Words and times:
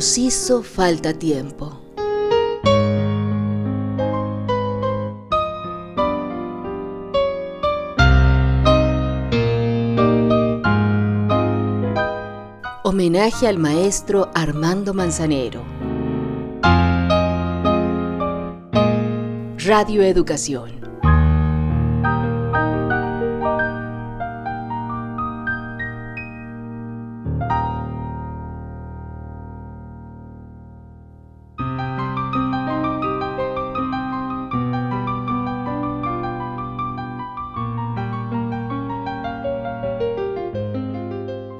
Hizo 0.00 0.62
falta 0.62 1.12
tiempo. 1.12 1.76
Homenaje 12.84 13.48
al 13.48 13.58
maestro 13.58 14.30
Armando 14.34 14.94
Manzanero. 14.94 15.62
Radio 19.66 20.02
Educación. 20.04 20.77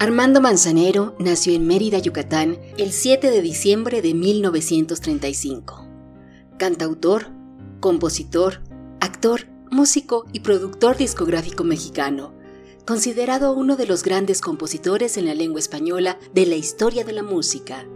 Armando 0.09 0.41
Manzanero 0.41 1.15
nació 1.19 1.53
en 1.53 1.67
Mérida, 1.67 1.99
Yucatán, 1.99 2.59
el 2.79 2.93
7 2.93 3.31
de 3.31 3.43
diciembre 3.43 4.01
de 4.01 4.15
1935. 4.15 5.87
Cantautor, 6.57 7.27
compositor, 7.81 8.63
actor, 9.01 9.49
músico 9.71 10.25
y 10.33 10.41
productor 10.41 10.97
discográfico 10.97 11.63
mexicano, 11.63 12.33
considerado 12.87 13.53
uno 13.53 13.77
de 13.77 13.87
los 13.87 14.03
grandes 14.03 14.41
compositores 14.41 15.19
en 15.19 15.27
la 15.27 15.35
lengua 15.35 15.61
española 15.61 16.19
de 16.33 16.47
la 16.47 16.57
historia 16.57 17.05
de 17.05 17.13
la 17.13 17.23
música. 17.23 17.87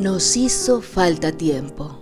Nos 0.00 0.34
hizo 0.34 0.80
falta 0.80 1.30
tiempo. 1.30 1.98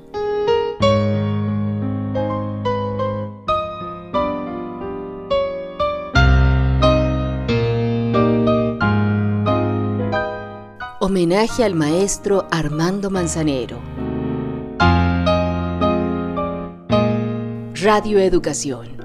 Homenaje 11.00 11.64
al 11.64 11.74
maestro 11.74 12.46
Armando 12.52 13.10
Manzanero. 13.10 13.80
Radio 17.74 18.20
Educación. 18.20 18.97